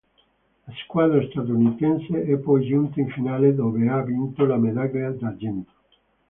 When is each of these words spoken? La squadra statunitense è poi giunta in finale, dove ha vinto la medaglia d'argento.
La 0.65 0.73
squadra 0.83 1.21
statunitense 1.29 2.23
è 2.23 2.35
poi 2.39 2.65
giunta 2.65 2.99
in 2.99 3.09
finale, 3.09 3.53
dove 3.53 3.87
ha 3.87 4.01
vinto 4.01 4.47
la 4.47 4.57
medaglia 4.57 5.11
d'argento. 5.11 5.71